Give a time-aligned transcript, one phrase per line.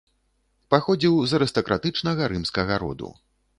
[0.73, 3.15] Паходзіў з арыстакратычнага рымскага роду.